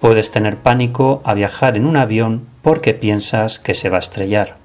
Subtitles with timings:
[0.00, 4.56] puedes tener pánico a viajar en un avión porque piensas que se va a estrellar.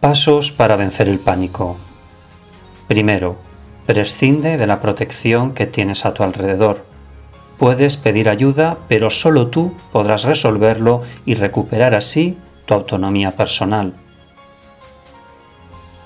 [0.00, 1.76] Pasos para vencer el pánico.
[2.86, 3.36] Primero,
[3.86, 6.84] prescinde de la protección que tienes a tu alrededor.
[7.58, 13.94] Puedes pedir ayuda, pero solo tú podrás resolverlo y recuperar así tu autonomía personal.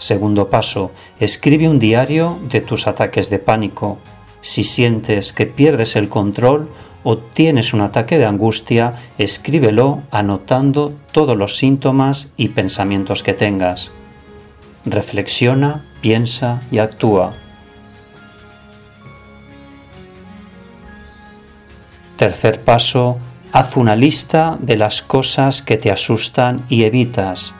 [0.00, 3.98] Segundo paso, escribe un diario de tus ataques de pánico.
[4.40, 6.70] Si sientes que pierdes el control
[7.04, 13.90] o tienes un ataque de angustia, escríbelo anotando todos los síntomas y pensamientos que tengas.
[14.86, 17.34] Reflexiona, piensa y actúa.
[22.16, 23.18] Tercer paso,
[23.52, 27.52] haz una lista de las cosas que te asustan y evitas.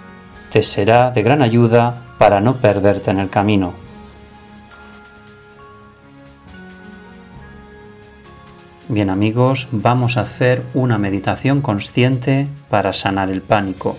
[0.51, 3.73] Te será de gran ayuda para no perderte en el camino.
[8.91, 13.97] Bien amigos, vamos a hacer una meditación consciente para sanar el pánico.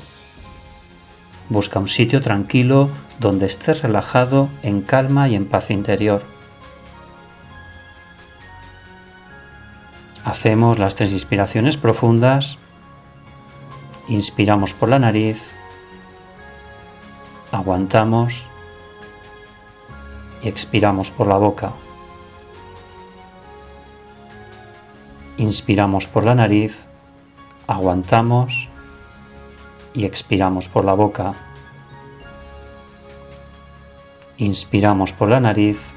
[1.49, 6.21] Busca un sitio tranquilo donde estés relajado en calma y en paz interior.
[10.23, 12.59] Hacemos las tres inspiraciones profundas.
[14.07, 15.55] Inspiramos por la nariz
[17.51, 18.45] aguantamos
[20.41, 21.71] y expiramos por la boca.
[25.37, 26.85] Inspiramos por la nariz,
[27.67, 28.69] aguantamos
[29.93, 31.33] y expiramos por la boca.
[34.37, 35.91] Inspiramos por la nariz,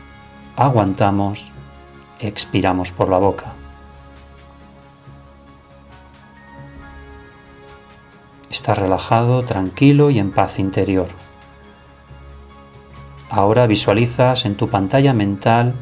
[0.56, 1.52] aguantamos,
[2.20, 3.52] expiramos por la boca.
[8.50, 11.23] Estás relajado, tranquilo y en paz interior.
[13.34, 15.75] Ahora visualizas en tu pantalla mental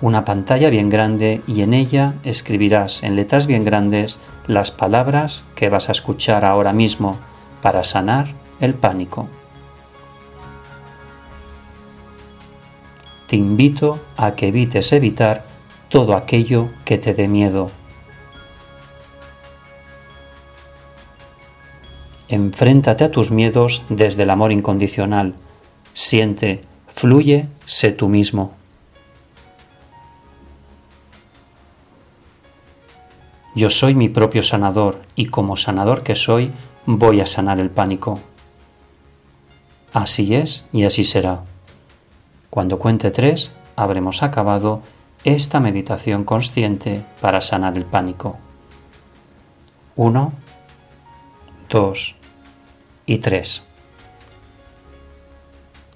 [0.00, 4.18] una pantalla bien grande y en ella escribirás en letras bien grandes
[4.48, 7.16] las palabras que vas a escuchar ahora mismo
[7.62, 8.26] para sanar
[8.58, 9.28] el pánico.
[13.28, 15.44] Te invito a que evites evitar
[15.88, 17.70] todo aquello que te dé miedo.
[22.28, 25.34] Enfréntate a tus miedos desde el amor incondicional.
[25.94, 28.52] Siente, fluye, sé tú mismo.
[33.54, 36.50] Yo soy mi propio sanador y como sanador que soy
[36.84, 38.18] voy a sanar el pánico.
[39.92, 41.44] Así es y así será.
[42.50, 44.82] Cuando cuente tres, habremos acabado
[45.22, 48.36] esta meditación consciente para sanar el pánico.
[49.94, 50.32] Uno,
[51.70, 52.16] dos
[53.06, 53.62] y tres.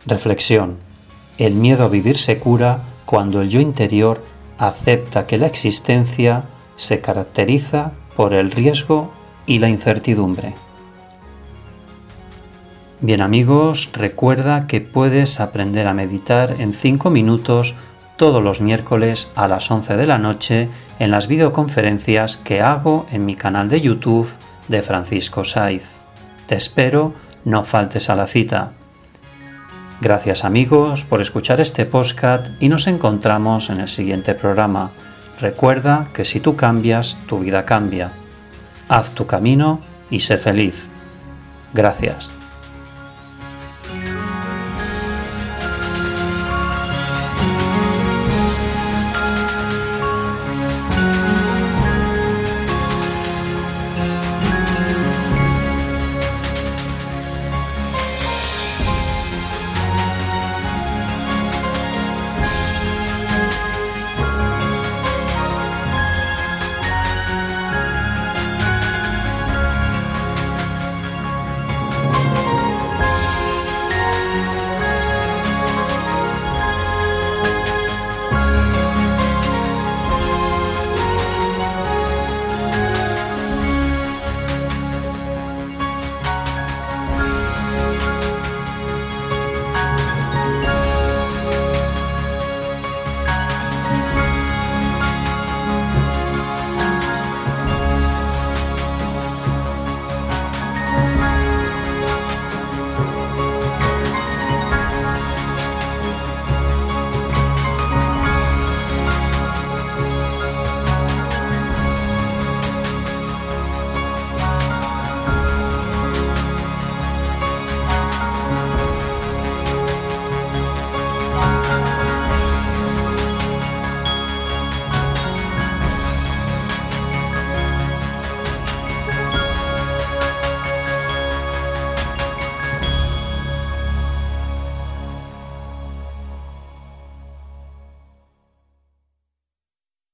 [0.08, 0.78] Reflexión.
[1.36, 4.24] El miedo a vivir se cura cuando el yo interior
[4.56, 6.44] acepta que la existencia
[6.76, 9.12] se caracteriza por el riesgo
[9.44, 10.54] y la incertidumbre.
[13.00, 17.74] Bien amigos, recuerda que puedes aprender a meditar en 5 minutos
[18.16, 23.26] todos los miércoles a las 11 de la noche en las videoconferencias que hago en
[23.26, 24.30] mi canal de YouTube
[24.68, 25.96] de Francisco Saiz.
[26.46, 27.12] Te espero,
[27.44, 28.72] no faltes a la cita.
[30.00, 34.92] Gracias amigos por escuchar este podcast y nos encontramos en el siguiente programa.
[35.40, 38.12] Recuerda que si tú cambias, tu vida cambia.
[38.88, 40.88] Haz tu camino y sé feliz.
[41.74, 42.37] Gracias.